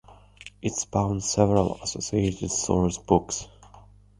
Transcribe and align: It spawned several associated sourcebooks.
It 0.63 0.73
spawned 0.73 1.23
several 1.23 1.79
associated 1.83 2.49
sourcebooks. 2.49 3.47